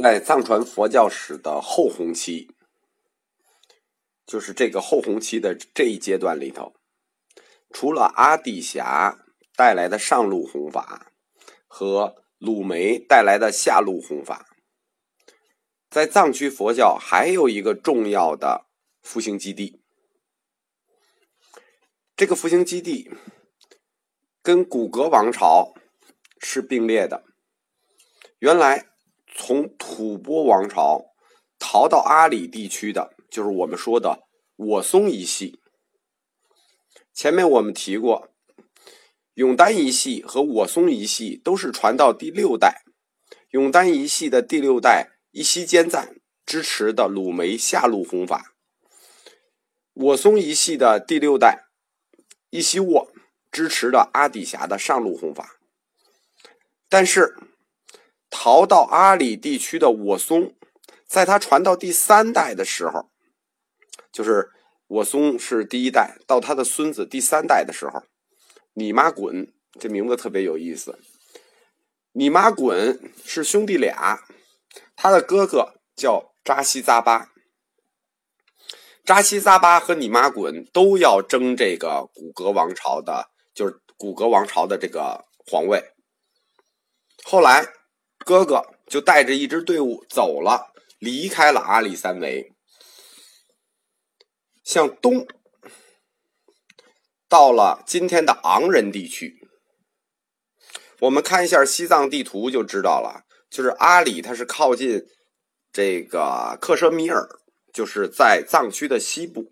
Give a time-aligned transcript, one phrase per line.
[0.00, 2.54] 在藏传佛教史的后红期，
[4.24, 6.72] 就是这个后红期的这一阶段里头，
[7.70, 9.18] 除了阿底峡
[9.56, 11.10] 带来的上路弘法
[11.66, 14.46] 和鲁梅带来的下路弘法，
[15.90, 18.66] 在藏区佛教还有一个重要的
[19.02, 19.82] 复兴基地。
[22.14, 23.10] 这个复兴基地
[24.42, 25.74] 跟古格王朝
[26.38, 27.24] 是并列的，
[28.38, 28.86] 原来。
[29.40, 31.14] 从吐蕃王朝
[31.60, 34.24] 逃到阿里地区的，就是我们说的
[34.56, 35.60] 我松一系。
[37.14, 38.30] 前面我们提过，
[39.34, 42.82] 永丹一系和我松一系都是传到第六代。
[43.50, 48.56] 永丹一系的第六代一西坚赞支持的鲁梅下路弘法，
[49.94, 51.68] 我松一系的第六代
[52.50, 53.12] 一西沃
[53.52, 55.60] 支持的阿底峡的上路弘法，
[56.88, 57.36] 但是。
[58.30, 60.54] 逃到阿里地区的我松，
[61.06, 63.08] 在他传到第三代的时候，
[64.12, 64.50] 就是
[64.86, 68.02] 我松是第一代，到他的孙子第三代的时候，
[68.74, 70.98] 你妈滚这名字特别有意思。
[72.12, 74.22] 你妈滚是兄弟俩，
[74.94, 77.32] 他的哥哥叫扎西扎巴，
[79.04, 85.94] 扎西扎巴和你妈滚都要争这个古格王朝的，就是古格王朝的这个皇位。
[87.24, 87.77] 后来。
[88.28, 92.52] 哥哥就带着一支队伍走了，离开了阿里三维，
[94.62, 95.26] 向东，
[97.26, 99.48] 到了今天的昂仁地区。
[101.00, 105.06] 我们看一下西藏地图就知道了，就是阿里它是靠近
[105.72, 107.26] 这个克什米尔，
[107.72, 109.46] 就是在藏区的西部，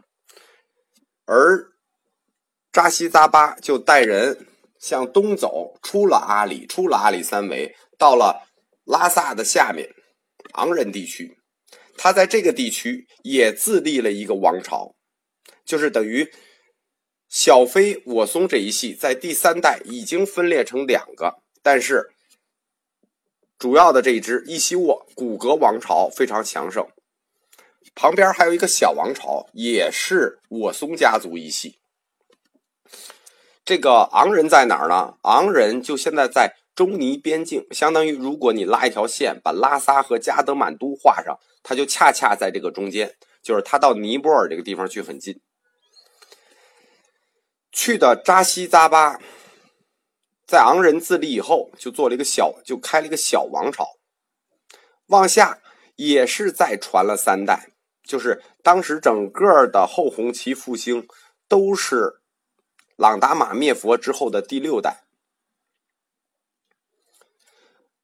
[1.25, 1.73] 而
[2.71, 4.47] 扎西扎巴就带人
[4.79, 8.43] 向东走，出了阿里，出了阿里三维，到了。
[8.87, 9.91] 拉萨的下面，
[10.55, 11.37] 昂仁地区，
[11.99, 14.95] 他在这个地区也自立了一个王朝，
[15.65, 16.33] 就是等于
[17.29, 22.13] 小飞我松这一系在第三代已经分裂成两个，但是
[23.59, 26.87] 主要的这一支伊西沃古格王朝非常强盛，
[27.97, 31.81] 旁边还有一个小王朝，也是我松家族一系。
[33.65, 35.19] 这个昂仁在哪儿呢？
[35.23, 36.55] 昂仁就现在在。
[36.77, 45.41] 中尼边境相当于，如果你拉一条线，把拉萨和加德满都画上，它就恰恰在这个中间，就是它到尼泊尔这个地方去很近。
[47.73, 49.19] 去的扎西扎巴，
[50.47, 53.87] 在昂仁自立以后，就做了一个小，就开了一个小王朝。
[55.07, 55.63] 往下
[55.95, 57.71] 也是再传了三代，
[58.05, 61.09] 就是当时整个的后红旗复兴
[61.49, 62.21] 都是
[62.97, 65.06] 朗达玛灭佛之后的第六代。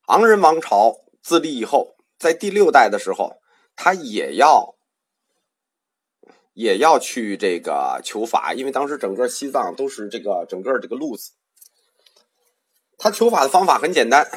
[0.06, 3.38] 昂仁王朝自立以后，在第六代的时候，
[3.76, 4.74] 他也要
[6.52, 11.32] 也要去这个求法，因为当时整个西藏都是这个整个这个路子。
[12.98, 14.28] 他求法的方法很简单，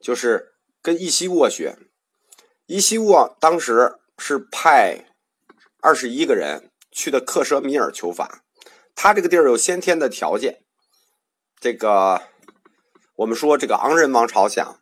[0.00, 1.78] 就是跟伊西沃学。
[2.66, 5.04] 伊西沃当时是派
[5.80, 8.42] 二十一个人去的克什米尔求法，
[8.94, 10.64] 他这个地儿有先天的条件。
[11.60, 12.22] 这个
[13.16, 14.80] 我们说，这个昂仁王朝想。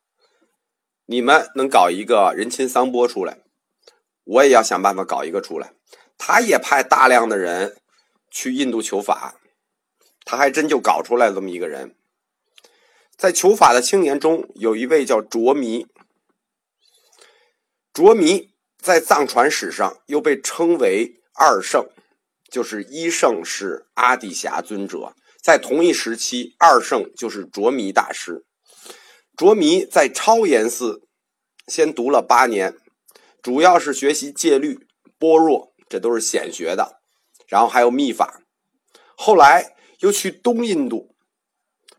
[1.12, 3.42] 你们能搞一个人亲桑波出来，
[4.24, 5.74] 我也要想办法搞一个出来。
[6.16, 7.76] 他也派大量的人
[8.30, 9.34] 去印度求法，
[10.24, 11.94] 他还真就搞出来这么一个人。
[13.14, 15.86] 在求法的青年中，有一位叫卓弥。
[17.92, 21.90] 卓弥在藏传史上又被称为二圣，
[22.50, 28.46] 就是一圣是阿底峡尊者，在同一时期，二圣就是卓弥大师。
[29.36, 31.08] 卓弥在超岩寺
[31.66, 32.76] 先读了八年，
[33.40, 34.86] 主要是学习戒律、
[35.18, 37.00] 般若，这都是显学的，
[37.46, 38.42] 然后还有密法。
[39.16, 41.14] 后来又去东印度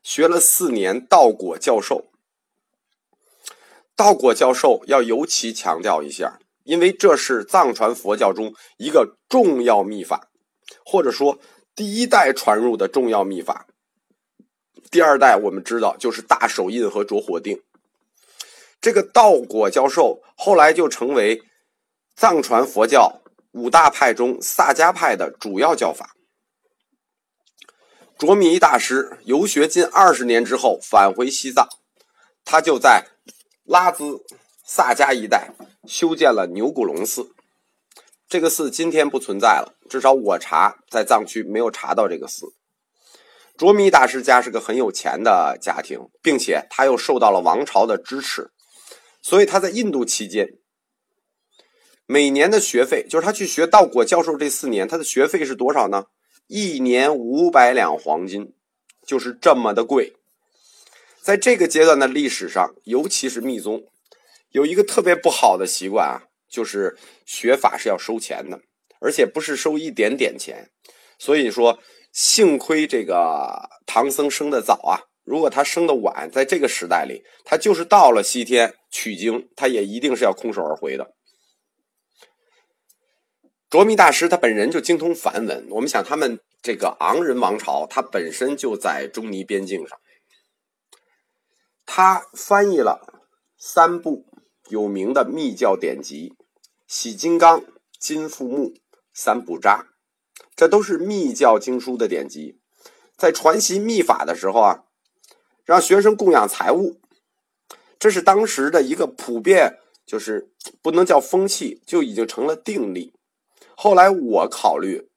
[0.03, 2.11] 学了四年道果教授。
[3.95, 10.29] 道果教授要尤其强调一下，因为这是藏传佛教中一个重要密法，
[10.85, 11.39] 或者说
[11.75, 13.67] 第一代传入的重要密法。
[14.93, 17.63] 第二代我们知道就是大手印和着火定，
[18.79, 21.41] 这个道果教授后来就成为
[22.15, 23.23] 藏传佛教
[23.53, 26.15] 五大派中萨迦派的主要教法。
[28.19, 31.67] 卓弥大师游学近二十年之后返回西藏，
[32.45, 33.07] 他就在
[33.63, 34.21] 拉孜
[34.63, 35.49] 萨迦一带
[35.87, 37.31] 修建了牛骨龙寺。
[38.27, 42.53] 这个寺今天不存在了，至少我查在藏区没有查到这个寺。
[43.57, 48.51] 卓弥大师家是个很有钱的家庭，并且他又受到了王朝的支持，
[49.21, 50.57] 所以他在印度期间，
[52.07, 56.05] 每年的学费就是他去学道果教授这四年，他的学费是多少呢？
[56.47, 58.53] 一年五百两黄金，
[59.05, 60.13] 就是这么的贵。
[61.21, 63.85] 在这个阶段的历史上，尤其是密宗，
[64.49, 68.59] 有一个特别不好的习惯啊，就是学法是要收钱的，
[68.99, 70.69] 而且不是收一点点钱。
[71.17, 71.79] 所以说，
[72.13, 81.15] 幸亏这个唐僧生的早啊，如果他生的晚，在这个时代里，他就是到了西天取经，他也一定是要空手而回的。
[83.67, 89.97] 卓弥大师他本人就精通梵文，我们想他们这个昂人王朝，他本身就在中尼边境上，
[91.83, 93.01] 他翻译了
[93.57, 94.27] 三部
[94.69, 96.29] 有名的密教典籍，
[96.85, 97.61] 《喜金刚》
[97.99, 98.69] 《金复木》
[99.11, 99.87] 《三补扎》，
[100.55, 102.59] 这都是密教经书的典籍。
[103.17, 104.83] 在传习密法的时候啊，
[105.63, 106.99] 让学生供养财物，
[107.99, 110.51] 这是当时的一个普遍，就是
[110.81, 113.13] 不能叫风气，就已经成了定例。
[113.75, 115.09] 后来我考虑，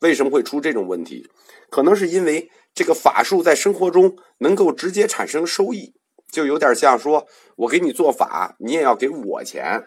[0.00, 1.30] 为什么会出这种问题？
[1.70, 5.94] 可能是因为这个法术在生活中能够直接产生收益，
[6.30, 9.84] 就有点像说我给你做法，你也要给我钱，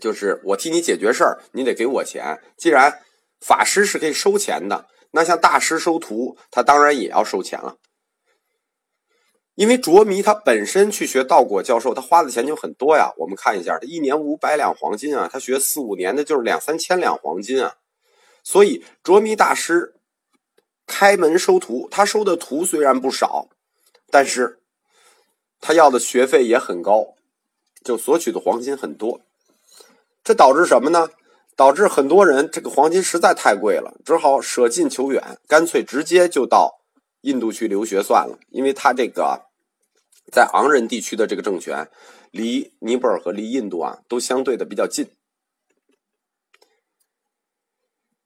[0.00, 2.40] 就是我替你解决事儿，你得给我钱。
[2.56, 3.00] 既然
[3.46, 7.76] 法师是可以收钱的，那像大师收徒，他当然也要收钱了。
[9.54, 13.12] 因为卓弥他本身去学道果教授，他花的钱就很多呀。
[13.18, 17.76] 我们看一下，一年五百两黄金啊，他学四五年的就是两三千两黄金啊。
[18.42, 19.94] 所以卓弥大师
[20.86, 23.48] 开门收徒，他收的徒虽然不少，
[24.10, 24.58] 但是
[25.60, 27.14] 他要的学费也很高，
[27.84, 29.20] 就索取的黄金很多。
[30.24, 31.10] 这导致什么呢？
[31.56, 36.80] 导致很多人这个黄金实在太贵了，只好舍近求远，干脆直接就到。
[37.22, 39.46] 印度去留学算了，因为他这个
[40.30, 41.88] 在昂人地区的这个政权，
[42.30, 45.08] 离尼泊尔和离印度啊都相对的比较近，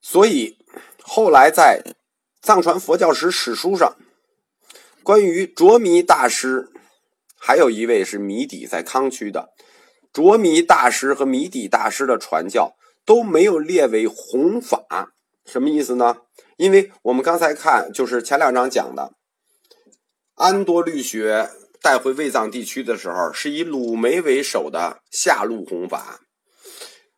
[0.00, 0.58] 所以
[1.00, 1.94] 后来在
[2.42, 3.96] 藏传佛教史史书上，
[5.04, 6.68] 关于卓弥大师，
[7.38, 9.54] 还有一位是弥底在康区的
[10.12, 12.74] 卓弥大师和弥底大师的传教
[13.08, 15.14] 都没有列为弘法，
[15.46, 16.18] 什么意思呢？
[16.58, 19.14] 因为我们刚才看，就是前两章讲的
[20.34, 21.48] 安多律学
[21.80, 26.20] 带回卫藏地区的时候，是以鲁梅为首的下路弘法；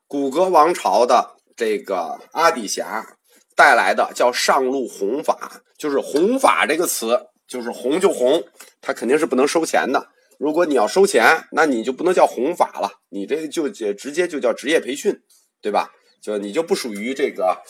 [0.07, 3.17] 古格王朝的这个阿底峡
[3.57, 5.61] 带来的叫上路弘法。
[5.77, 8.45] 就是“弘法”这个词，就是弘就弘，
[8.83, 10.09] 它肯定是不能收钱的。
[10.39, 15.19] 如果你要收钱，那你就不能叫弘法了，你这就直接就叫职业培训，
[15.61, 15.91] 对吧？
[16.21, 17.63] 就你就不属于这个。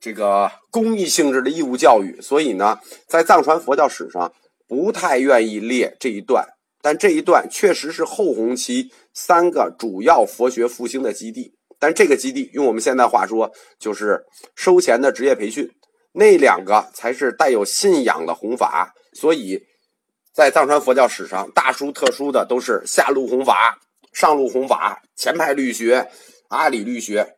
[0.00, 2.78] 这个公益性质的义务教育，所以呢，
[3.08, 4.30] 在藏传佛教史上
[4.68, 6.46] 不太愿意列这一段，
[6.82, 11.54] 但这一段确实是后弘期三个主要佛学复兴的基地。
[11.78, 14.22] 但这个基地用我们现在话说，就是
[14.54, 15.70] 收钱的职业培训，
[16.12, 18.92] 那两个才是带有信仰的弘法。
[19.14, 19.58] 所以
[20.34, 23.78] 在藏传佛教史上，大书特书的都是下路弘法、
[24.12, 26.10] 上路弘法、前派律学、
[26.54, 27.36] 阿里律学。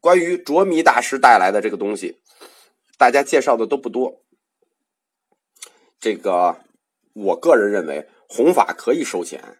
[0.00, 2.20] 关于卓弥大师带来的这个东西，
[2.98, 4.22] 大家介绍的都不多。
[5.98, 6.60] 这个，
[7.14, 9.58] 我个人认为弘法可以收钱，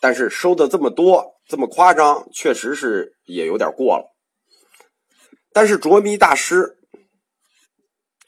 [0.00, 4.14] 但是收的这么多、这么夸张，确实是也有点过了。
[5.52, 6.78] 但是卓弥大师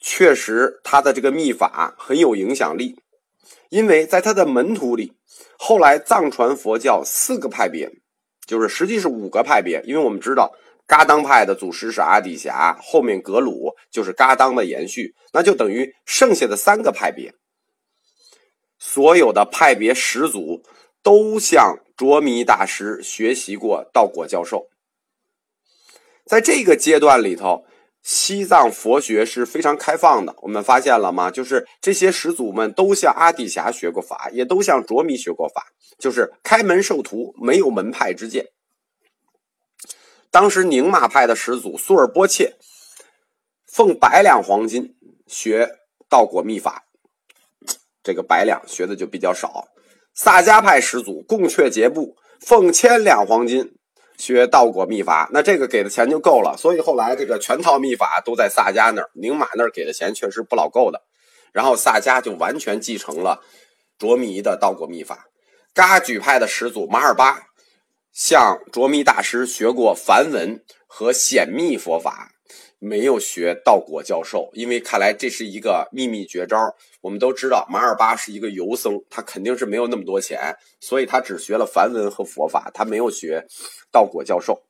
[0.01, 3.01] 确实他的这个秘法很有影响力，
[3.69, 5.13] 因为在他的门徒里，
[5.57, 7.89] 后来藏传佛教四个派别，
[8.45, 10.53] 就是实际是五个派别，因为我们知道。
[10.87, 17.33] 嘎当派的祖师是阿底峡，后面格鲁就是嘎当的延续，那就等于剩下的三个派别，
[18.77, 20.61] 所有的派别始祖
[21.01, 24.67] 都向卓弥大师学习过道果教授。
[26.23, 27.65] 在这个阶段里头，
[28.05, 30.35] 西藏佛学是非常开放的。
[30.43, 31.31] 我们发现了吗？
[31.31, 35.65] 就是这些始祖们都向阿底峡学过法，也都向卓弥学过法，
[35.97, 38.45] 就是开门授徒，没有门派之见。
[40.29, 42.53] 当时宁玛派的始祖苏尔波切
[43.65, 44.95] 奉百两黄金
[45.25, 45.67] 学
[46.07, 46.83] 道果密法，
[48.03, 49.65] 这个百两学的就比较少。
[50.13, 53.75] 萨迦派始祖贡却杰布奉千两黄金
[54.17, 56.55] 学道果秘法，那这个给的钱就够了。
[56.57, 61.01] 所以后来这个全套秘法都在萨迦那儿，宁玛那儿给的钱确实不老够的。
[61.51, 63.41] 然后萨迦就完全继承了
[63.97, 65.27] 卓弥的道果秘法。
[65.73, 67.43] 噶举派的始祖马尔巴。
[68.13, 72.31] 向卓弥大师学过梵文和显密佛法，
[72.85, 76.75] 没有学道果教授，因为看来这是一个秘密绝招。
[77.01, 83.47] 我们都知道马尔巴是一个游僧，他肯定是没有那么多钱，所以他只学了梵文和佛法，他没有学
[83.91, 84.61] 道果教授。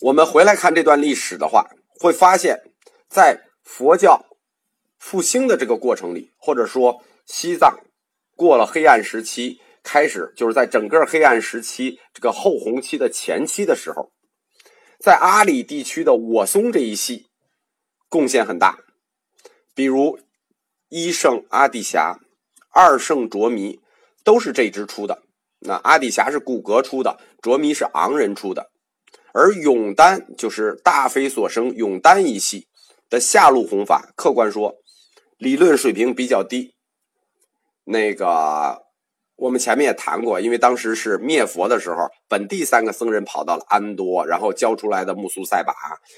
[0.00, 2.58] 我们回来看这段历史的话，会发现，
[3.08, 4.24] 在佛教
[4.98, 7.78] 复兴的这个过程里，或者说西藏
[8.34, 14.10] 过了黑暗时期，开始就是在整个黑暗时期这个后红期的前期的时候。
[15.02, 17.26] 在阿里地区的我松这一系
[18.10, 18.78] 贡献很大，
[19.74, 20.20] 比如
[20.90, 22.20] 一圣阿底峡、
[22.68, 23.80] 二圣卓弥
[24.22, 25.22] 都是这支出的。
[25.60, 28.70] 那阿底峡是古格出的，卓弥是昂人出的，
[29.32, 32.68] 而永丹就是大非所生永丹一系
[33.08, 34.76] 的下路弘法，客观说
[35.38, 36.74] 理论水平比较低。
[37.84, 38.89] 那个。
[39.40, 41.96] 我们前面也谈过，因为当时是灭佛的时候，
[42.28, 45.72] 本地三个僧人跑到了安多，然后教出来的木苏塞巴，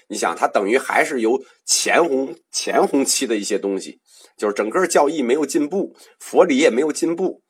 [0.09, 4.01] 你想他等于还是由前弘前弘期的一些东西，
[4.37, 7.43] 就是整个教义没有进步，佛理也没有进步。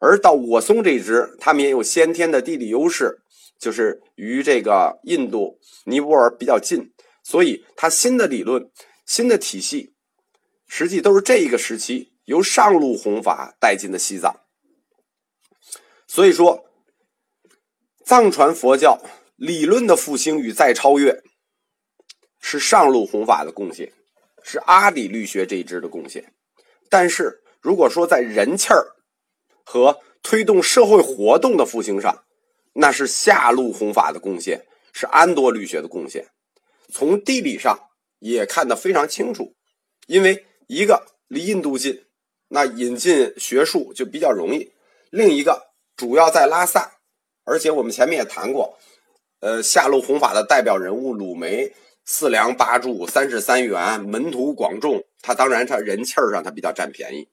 [0.00, 3.20] 而到我松这一支，他们也有先天的地理优势，
[3.60, 6.90] 就是与这个印度尼泊尔比较近，
[7.22, 8.68] 所以他新的理论、
[9.06, 9.92] 新的体系，
[10.66, 14.40] 实际都是这一个时期由上路弘法带进的西藏。
[16.16, 16.64] 所以说，
[18.06, 18.98] 藏传佛教
[19.36, 21.22] 理论的复兴与再超越，
[22.40, 23.92] 是上路弘法的贡献，
[24.42, 26.32] 是阿里律学这一支的贡献。
[26.88, 28.96] 但是，如果说在人气儿
[29.62, 32.24] 和推动社会活动的复兴上，
[32.72, 36.28] 那是下路弘法的贡献，是安多律学的贡献。
[36.90, 37.78] 从地理上
[38.20, 39.54] 也看得非常清楚，
[40.06, 42.06] 因为一个离印度近，
[42.48, 44.72] 那引进学术就比较容易；
[45.10, 45.65] 另一个。
[45.96, 46.98] 主要在拉萨，
[47.44, 48.78] 而且我们前面也谈过，
[49.40, 51.72] 呃，下路弘法的代表人物鲁梅
[52.04, 57.28] 四梁八柱三世三元门徒广众，他当然他人气儿上他比较占便宜。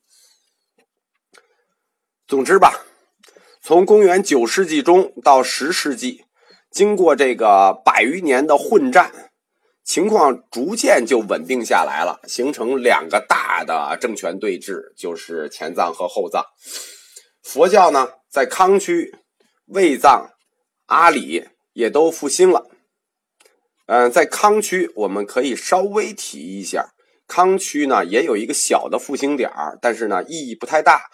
[2.25, 2.85] 总之吧，
[3.61, 6.23] 从公元九世纪中到十世纪，
[6.71, 9.31] 经过这个百余年的混战，
[9.83, 16.45] 情况逐渐就稳定下来了，形成两个大的政权对峙，就是前藏和后藏。
[17.43, 18.07] 佛教呢？
[18.33, 19.13] 在康区、
[19.67, 20.31] 卫藏、
[20.87, 22.67] 阿里也都复兴了。
[23.85, 26.95] 嗯，在康区我们可以稍微提一下，
[27.27, 31.11] 康区呢也有一个小的复兴点儿，但是呢意义不太大。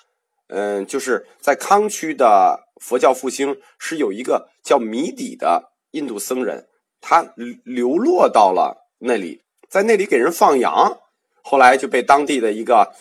[0.48, 6.70] 嗯，就是在康区的佛教复兴是有一个叫米底的印度僧人，
[7.02, 7.34] 他
[7.66, 10.98] 流落到了那里，在那里给人放羊，
[11.44, 12.94] 后来就被当地的一个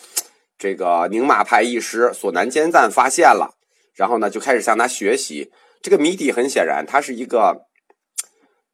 [0.57, 3.55] 这个宁玛派义师索南坚赞发现了。
[3.99, 5.51] 然后呢，就开始向他学习。
[5.81, 7.65] 这个谜底很显然，他是一个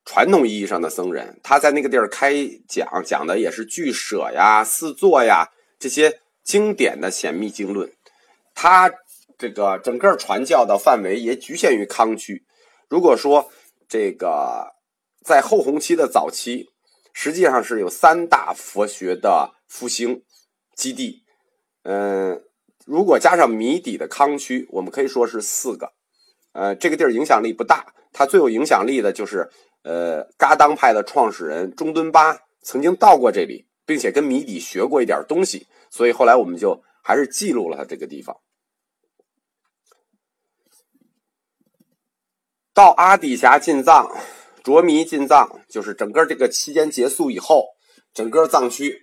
[0.06, 1.40] 传统意义上的僧人。
[1.42, 2.32] 他在那个地儿开
[2.70, 7.92] 讲，讲的也是俱舍呀、四座呀这些经典的显密经论。
[8.54, 8.92] 他
[9.40, 12.46] 这个整个传教的范围也局限于康区。
[12.88, 13.52] 如果说
[13.90, 14.76] 这个
[15.24, 16.70] 在后弘期的早期，
[17.14, 20.22] 实际上是有三大佛学的复兴
[20.76, 21.24] 基地。
[21.82, 22.45] 嗯。
[22.86, 25.92] 如果加上谜底的康区，我们可以说是四个。
[26.54, 29.50] 呃，这个地儿影响力不大，它最有影响力的就是
[29.84, 38.38] 呃，噶当派的创始人中敦巴曾经到过这里，并且跟谜底学过一点东西，所以后来我们就还是记录了他这个地方。
[42.74, 44.16] 到阿底峡进藏、
[44.64, 47.70] 卓弥进藏，就是整个这个期间结束以后，
[48.14, 49.02] 整个藏区。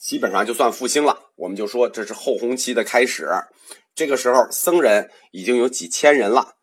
[0.00, 3.26] 基本上就算复兴了，我们就说这是后弘期的开始。
[3.94, 6.56] 这个时候，僧人已经有几千人了，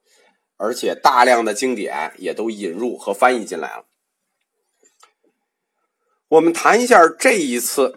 [0.56, 3.86] 而且大量的经典也都引入和翻译进来了。
[6.28, 7.96] 我们谈一下这一次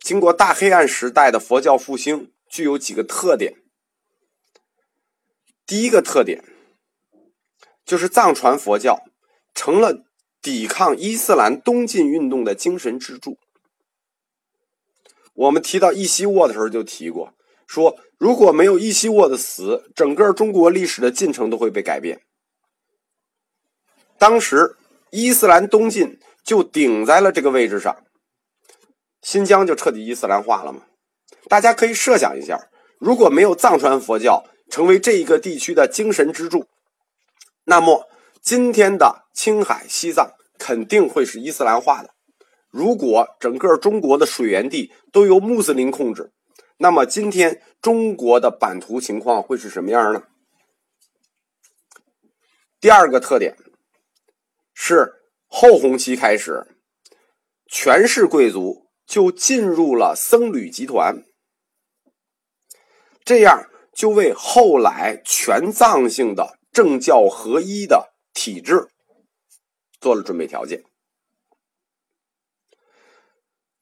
[0.00, 3.54] 经过大黑暗时代的佛教复兴具有几个特点。
[5.66, 6.44] 第一个特点
[7.84, 9.04] 就是藏传佛教
[9.54, 10.04] 成了
[10.40, 13.38] 抵抗伊斯兰东进运动的精神支柱。
[15.34, 17.34] 我们提到伊西沃的时候就提过，
[17.66, 22.22] 说如果没有伊西沃的死，整个中国历史的进程都会被改变。
[24.16, 24.76] 当时
[25.10, 27.96] 伊斯兰东进就顶在了这个位置上，
[29.20, 30.82] 新疆就彻底伊斯兰化了嘛？
[31.48, 36.66] 大家可以设想一下，如果没有藏传佛教成为这一个地区的精神支柱，
[37.64, 38.08] 那么
[38.40, 42.13] 今天的青海、西藏肯定会是伊斯兰化的。
[42.74, 46.32] 如果整个中国的水源地都由穆斯林控制，
[46.78, 50.24] 那么今天中国的版图情况会是什么样呢？
[52.80, 53.56] 第二个特点
[54.74, 55.12] 是
[55.46, 56.66] 后弘期开始，
[57.70, 61.22] 权势贵族就进入了僧侣集团，
[63.24, 68.88] 这样就为后来全藏性的政教合一的体制
[70.00, 70.82] 做了准备条件。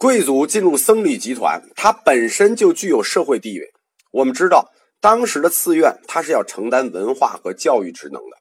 [0.02, 3.72] 贵族进入僧侣集团，它本身就具有社会地位。
[4.10, 8.36] 我们知道，当时的寺院它是要承担文化和教育职能的，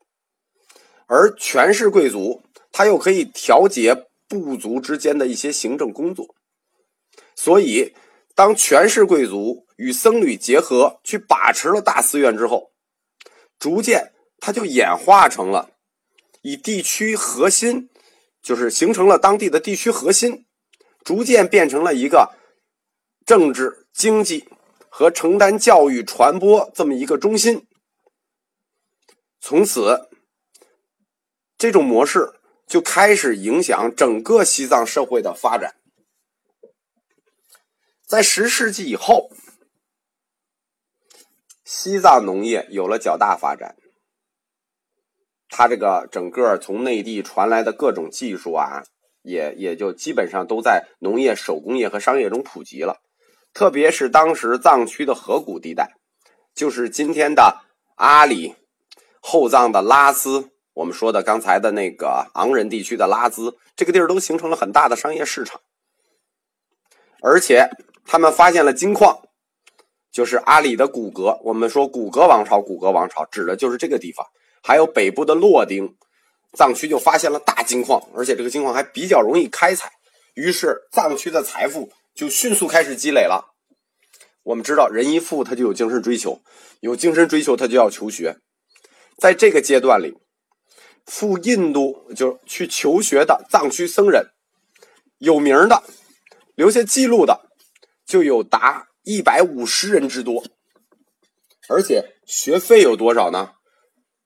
[1.06, 2.42] 而权势贵族
[2.72, 6.34] 他又可以调节部族之间的一些行政工作。
[7.36, 7.94] 所以，
[8.34, 12.72] 当权势贵族与僧侣结合去把持了大寺院之后，
[13.60, 15.70] 逐渐它就演化成了
[16.42, 17.92] 以地区核心，
[18.42, 20.48] 就是形成了当地的地区核心。
[21.04, 22.36] 逐渐变成了一个
[23.26, 24.48] 政治、经济
[24.90, 27.68] 和承担教育、传播这么一个中心。
[29.40, 30.10] 从此，
[31.58, 32.34] 这种模式
[32.68, 35.76] 就开始影响整个西藏社会的发展。
[38.06, 39.32] 在十世纪以后，
[41.64, 43.76] 西藏农业有了较大发展，
[45.48, 48.84] 它这个整个从内地传来的各种技术啊。
[49.22, 53.02] 也也就基本上都在农业、手工业和商业中普及了，
[53.54, 55.92] 特别是当时藏区的河谷地带，
[56.56, 57.62] 就是今天的
[57.96, 58.56] 阿里、
[59.20, 65.62] 后藏的拉孜，我们说的刚才的那个昂仁地区的拉孜，这个地儿都形成了很大的商业市场。
[67.22, 67.70] 而且
[68.06, 69.22] 他们发现了金矿，
[70.12, 74.26] 就是阿里的古格，我们说古格王朝，古格王朝指的就是这个地方，
[74.64, 75.96] 还有北部的洛丁。
[76.58, 79.92] 藏区就发现了大金矿，而且这个金矿还比较容易开采，
[80.34, 83.54] 于是藏区的财富就迅速开始积累了。
[84.44, 86.42] 我们知道，人一富他就有精神追求，
[86.80, 88.38] 有精神追求他就要求学。
[89.18, 90.18] 在这个阶段里，
[91.06, 94.32] 赴印度就去求学的藏区僧人，
[95.20, 95.84] 有名的、
[96.56, 97.50] 留下记录的
[98.06, 100.44] 就有达一百五十人之多，
[101.70, 103.52] 而且学费有多少呢？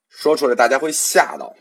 [0.08, 1.56] 说出来大家会吓到。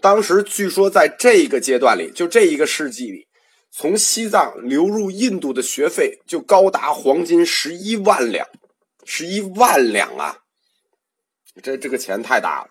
[0.00, 3.26] 当时据说，在这个阶段里，就这一个世纪里，
[3.70, 8.46] 从西藏流入印度的学费就高达黄金十一万两，
[9.04, 10.38] 十一万两啊！
[11.62, 12.70] 这这个钱太大了。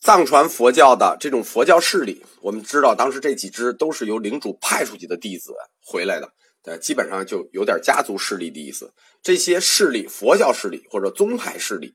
[0.00, 5.52] 藏传佛教的这种佛教势力，我们知道，当时这几支都是由领主派出去的弟子
[5.84, 6.32] 回来的，
[6.64, 8.92] 呃，基本上就有点家族势力的意思。
[9.22, 11.94] 这些势力，佛教势力或者宗派势力。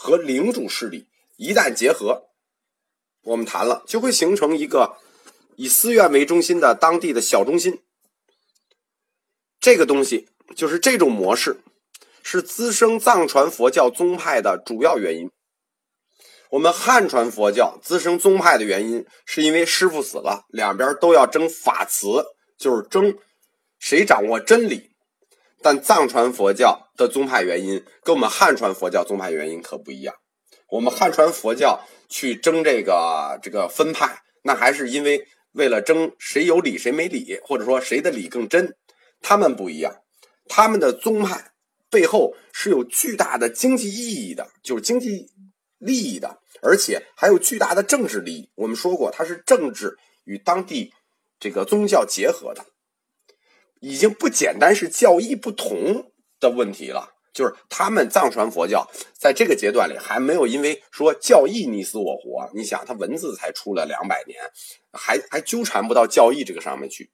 [0.00, 2.28] 和领主势力一旦结合，
[3.22, 4.96] 我们谈了就会形成一个
[5.56, 7.82] 以寺院为中心的当地的小中心。
[9.58, 11.60] 这个东西就是这种模式，
[12.22, 15.28] 是滋生藏传佛教宗派的主要原因。
[16.50, 22.24] 我们汉传佛教滋生宗派的原因，是因为师傅死了，两边都要争法慈，
[22.56, 23.18] 就是争
[23.80, 24.92] 谁掌握真理。
[25.62, 30.14] 但藏传佛教的宗派原因跟我们汉传佛教宗派原因可不一样。
[30.68, 38.76] 我们汉传佛教去争这个这个分派，那还是因为为了争谁有理谁没理，或者说谁的理更真。
[39.20, 40.02] 他们不一样，
[40.46, 41.52] 他们的宗派
[41.90, 45.30] 背后是有巨大的经济意义的，就是经济
[45.78, 48.50] 利益的，而且还有巨大的政治利益。
[48.54, 50.92] 我们说过，它是政治与当地
[51.40, 52.64] 这个宗教结合的。
[53.80, 62.50] 已经不简单是教义不同的问题了，就是他们藏传佛教在这个阶段里还没有因为说教义你死我活。
[62.54, 64.40] 你想，他文字才出了两百年，
[64.92, 67.10] 还还纠缠不到教义这个上面去。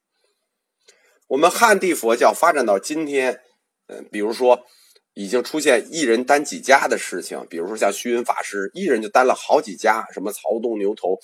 [1.27, 3.41] 我们汉地佛教发展到今天，
[3.87, 4.65] 嗯，比如说
[5.13, 11.19] 已经出现一人担几家的事情，比如说像虚云法师一人就担了好几家，什么曹洞、牛头，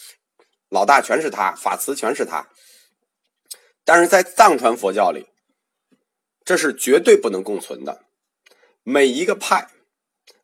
[0.69, 2.47] 老大全是他，法慈全是他。
[3.83, 5.30] 但是在藏传佛教里。
[6.43, 8.03] 这是绝对不能共存的。
[8.83, 9.69] 每一个派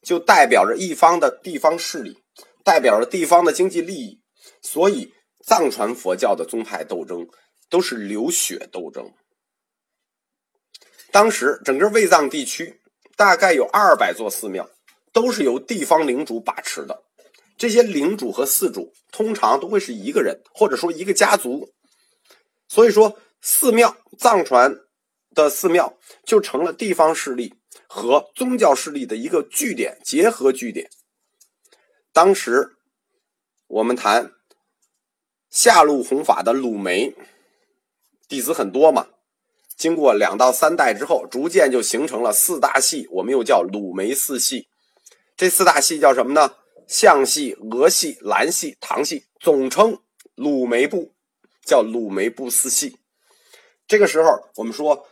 [0.01, 2.19] 就代表着一方的地方势力，
[2.63, 4.21] 代表着地方的经济利益，
[4.62, 7.27] 所以藏传佛教的宗派斗争
[7.69, 9.12] 都是流血斗争。
[11.12, 12.79] 当时整个卫藏地区
[13.15, 14.69] 大概有二百座寺庙，
[15.12, 17.03] 都是由地方领主把持的。
[17.57, 21.73] 这些领主和寺主通常都会是一个人，或者说一个家族。
[22.67, 24.79] 所以说，寺庙藏传。
[25.33, 27.53] 的寺庙就成了地方势力
[27.87, 30.89] 和宗教势力的一个据点结合据点。
[32.11, 32.77] 当时
[33.67, 34.31] 我们谈
[35.49, 37.15] 下路弘法的鲁梅
[38.27, 39.07] 弟子很多嘛，
[39.75, 44.67] 经过两到三代之后，逐渐就形成了四大系，我们又叫鲁梅四系。
[45.35, 46.55] 这四大系叫什么呢？
[46.87, 50.01] 象系、俄系、兰系、唐系，总称
[50.35, 51.13] 鲁梅部，
[51.63, 52.97] 叫鲁梅部四系。
[53.87, 55.07] 这个时候，我们说，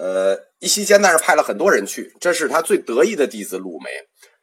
[0.00, 3.90] 呃，一期间但是派了很多人去，这是他最得意的弟子鲁梅，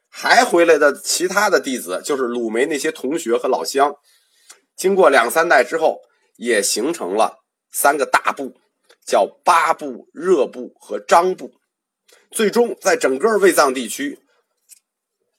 [0.08, 3.96] 还回来的其他的弟子，就是鲁梅那些同学和老乡。
[4.76, 6.00] 经过两三代之后，
[6.36, 7.40] 也形成了
[7.72, 8.54] 三个大部，
[9.04, 11.50] 叫八部、热部和张部。
[12.30, 14.20] 最终，在整个卫藏地区，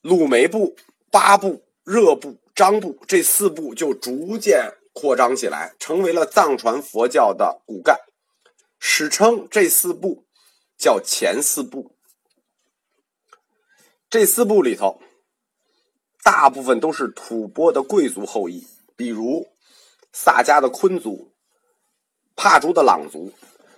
[0.01, 0.75] 鲁梅部、
[1.09, 7.97] 八部、热部、张部这四部就逐渐扩张起来，成为了藏传佛教的骨干。
[8.79, 10.25] 史称这四部
[10.77, 11.97] 叫前四部。
[14.09, 14.99] 这四部里头，
[16.23, 18.65] 大部分都是吐蕃的贵族后裔。
[18.95, 19.47] 比如
[20.11, 21.31] 萨迦的昆族、
[22.35, 23.31] 帕竹的朗族，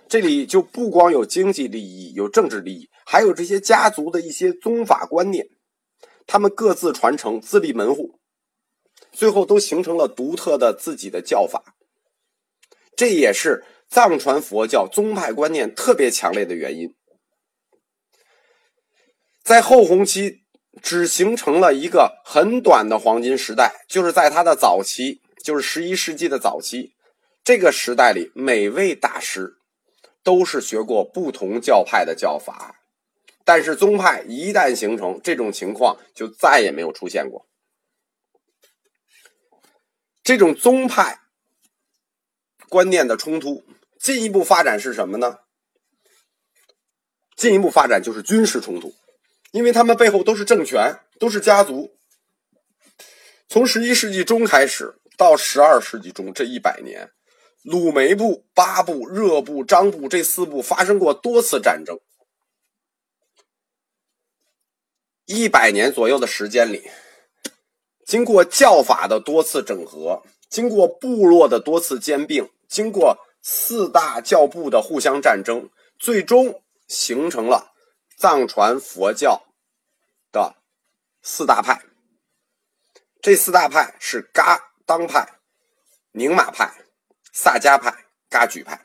[0.08, 5.48] 这里就不光有经济利益、有政治利益，还有这些家族的一些宗法观念，
[6.26, 8.18] 他们各自传承、自立门户，
[9.12, 11.76] 最后都形成了独特的自己的教法。
[12.96, 16.94] 这也是藏传佛教宗派观念特别强烈的原因。
[19.44, 20.40] 在后弘期。
[20.80, 26.94] 只形成了一个很短的黄金时代，就是在它的早期，就是十一世纪的早期。
[27.44, 29.58] 这个时代里，每位大师
[30.22, 32.80] 都是学过不同教派的教法，
[33.44, 37.46] 但是宗派一旦形成，这种情况就再也没有出现过。
[40.24, 41.20] 这种宗派
[42.70, 43.62] 观念的冲突，
[44.02, 45.38] 进一步发展是什么呢？
[47.36, 48.92] 进一步发展就是军事冲突。
[49.52, 51.94] 因为他们背后都是政权，都是家族。
[53.48, 57.12] 从十一世纪中开始到十二世纪中这一百年，
[57.62, 62.00] 鲁梅部、巴部、热部、张部这四部发生过多次战争。
[65.26, 66.90] 一百年左右的时间里，
[68.04, 77.70] 经过教法的多次整合，经过部落的多次兼并，经过四大教部的互相战争，最终形成了。
[78.16, 79.42] 藏传佛教
[80.30, 80.54] 的
[81.22, 81.82] 四大派，
[83.20, 85.40] 这四大派是噶当派、
[86.12, 86.84] 宁玛派、
[87.32, 88.80] 萨迦派、噶举派。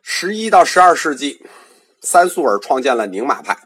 [0.00, 1.44] 十一到十二世纪，
[2.00, 3.58] 三素尔创建了宁玛派。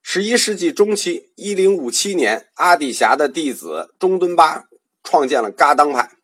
[0.00, 4.64] 十一世纪中期，一零五七年，阿底峡的弟子中敦巴
[5.02, 6.17] 创建了噶当派。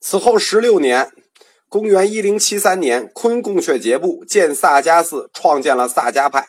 [0.00, 1.12] 此后十六年。
[1.70, 6.48] 公元一零七三年，昆贡却杰布建萨迦寺，创建了萨迦派。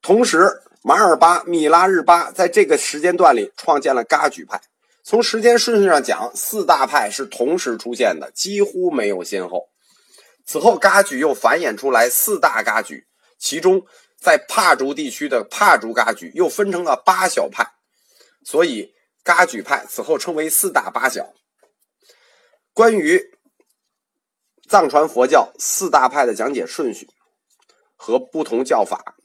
[0.00, 4.60] 同时，马尔巴、米拉日巴在这个时间段里创建了噶举派。
[5.02, 9.68] 从时间顺序上讲，四大派是同时出现的，几乎没有先后。
[10.46, 13.04] 此后，噶举又繁衍出来四大噶举，
[13.36, 13.84] 其中
[14.16, 17.66] 在帕竹地区的帕竹噶举又分成了八小派，
[18.44, 21.32] 所以噶举派此后称为四大八小。
[22.72, 23.20] 关于
[24.68, 27.08] 藏传佛教四大派的讲解顺序
[27.96, 29.16] 和不同教法，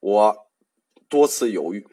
[0.00, 0.36] 我
[1.08, 1.86] 多次犹豫，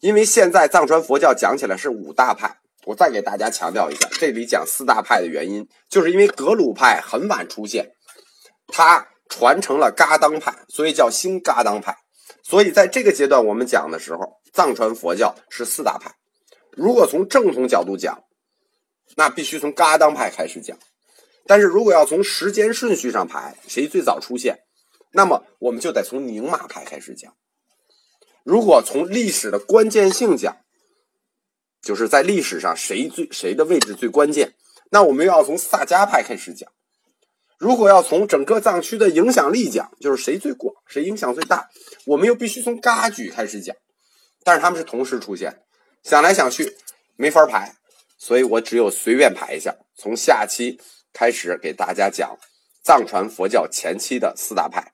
[0.00, 2.60] 因为现在藏传佛教讲起来是五大派。
[2.84, 7.90] 我再给大家强调一下，这里讲四大派的原因，就是因为格鲁派很晚出现，
[8.68, 11.96] 它传承了噶当派，所以叫新噶当派。
[12.44, 16.14] 所以在这个阶段我们讲的时候，藏传佛教是四大派。
[16.70, 18.22] 如果从正统角度讲，
[19.14, 20.76] 那必须从噶当派开始讲。
[21.46, 24.58] 但是如果要从时间顺序上排，谁最早出现，
[25.12, 27.32] 那么我们就得从宁玛派开始讲。
[28.42, 30.56] 如果从历史的关键性讲，
[31.82, 34.54] 就是在历史上谁最谁的位置最关键，
[34.90, 36.70] 那我们又要从萨迦派开始讲。
[37.58, 41.70] 如果要从整个藏区的影响力讲，就是谁最广，谁影响最大，
[42.04, 43.74] 我们又必须从噶举开始讲。
[44.44, 45.62] 但是他们是同时出现，
[46.02, 46.76] 想来想去
[47.16, 47.74] 没法排，
[48.18, 50.80] 所以我只有随便排一下，从下期。
[51.18, 52.36] 开始给大家讲
[52.84, 54.92] 藏传佛教前期的四大派。